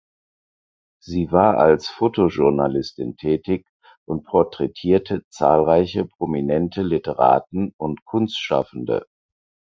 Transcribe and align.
Sie 1.03 1.31
war 1.31 1.59
als 1.59 1.87
Fotojournalistin 1.87 3.17
tätig 3.17 3.67
und 4.09 4.23
porträtierte 4.23 5.21
zahlreiche 5.29 6.05
prominente 6.07 6.81
Literaten 6.81 7.75
und 7.77 8.03
Kunstschaffende. 8.05 9.05